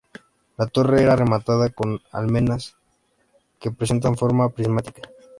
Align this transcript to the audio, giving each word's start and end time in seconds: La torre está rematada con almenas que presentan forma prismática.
La 0.57 0.65
torre 0.65 1.01
está 1.01 1.15
rematada 1.15 1.69
con 1.69 2.01
almenas 2.11 2.75
que 3.59 3.69
presentan 3.69 4.17
forma 4.17 4.49
prismática. 4.49 5.03